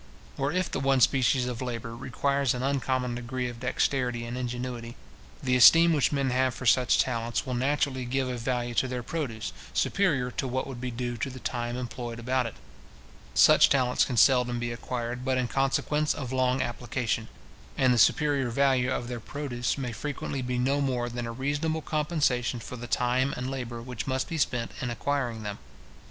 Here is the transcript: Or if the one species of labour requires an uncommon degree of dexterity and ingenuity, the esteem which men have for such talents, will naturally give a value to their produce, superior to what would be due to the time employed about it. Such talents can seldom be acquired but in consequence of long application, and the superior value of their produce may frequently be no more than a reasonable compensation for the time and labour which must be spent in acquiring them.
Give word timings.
Or 0.35 0.51
if 0.51 0.71
the 0.71 0.79
one 0.79 0.99
species 0.99 1.45
of 1.45 1.61
labour 1.61 1.95
requires 1.95 2.55
an 2.55 2.63
uncommon 2.63 3.13
degree 3.13 3.47
of 3.47 3.59
dexterity 3.59 4.25
and 4.25 4.35
ingenuity, 4.35 4.95
the 5.43 5.55
esteem 5.55 5.93
which 5.93 6.11
men 6.11 6.31
have 6.31 6.55
for 6.55 6.65
such 6.65 6.97
talents, 6.97 7.45
will 7.45 7.53
naturally 7.53 8.05
give 8.05 8.27
a 8.27 8.35
value 8.39 8.73
to 8.73 8.87
their 8.87 9.03
produce, 9.03 9.53
superior 9.75 10.31
to 10.31 10.47
what 10.47 10.65
would 10.65 10.81
be 10.81 10.89
due 10.89 11.17
to 11.17 11.29
the 11.29 11.37
time 11.37 11.77
employed 11.77 12.17
about 12.17 12.47
it. 12.47 12.55
Such 13.35 13.69
talents 13.69 14.03
can 14.03 14.17
seldom 14.17 14.57
be 14.57 14.71
acquired 14.71 15.23
but 15.23 15.37
in 15.37 15.47
consequence 15.47 16.15
of 16.15 16.33
long 16.33 16.63
application, 16.63 17.27
and 17.77 17.93
the 17.93 17.99
superior 17.99 18.49
value 18.49 18.91
of 18.91 19.07
their 19.07 19.19
produce 19.19 19.77
may 19.77 19.91
frequently 19.91 20.41
be 20.41 20.57
no 20.57 20.81
more 20.81 21.09
than 21.09 21.27
a 21.27 21.31
reasonable 21.31 21.83
compensation 21.83 22.59
for 22.59 22.75
the 22.75 22.87
time 22.87 23.35
and 23.37 23.51
labour 23.51 23.83
which 23.83 24.07
must 24.07 24.27
be 24.27 24.39
spent 24.39 24.71
in 24.81 24.89
acquiring 24.89 25.43
them. 25.43 25.59